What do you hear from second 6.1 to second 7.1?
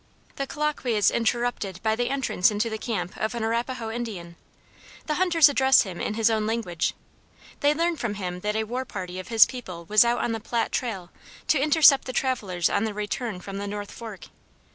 his own language.